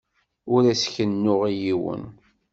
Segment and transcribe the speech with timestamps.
[0.53, 2.03] Ur as-kennut i yiwen.